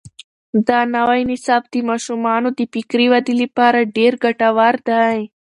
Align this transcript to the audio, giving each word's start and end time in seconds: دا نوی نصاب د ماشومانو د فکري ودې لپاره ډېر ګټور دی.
دا 0.67 0.79
نوی 0.95 1.21
نصاب 1.31 1.63
د 1.73 1.75
ماشومانو 1.89 2.49
د 2.57 2.61
فکري 2.73 3.07
ودې 3.11 3.33
لپاره 3.41 3.89
ډېر 3.97 4.13
ګټور 4.23 4.75
دی. 4.89 5.17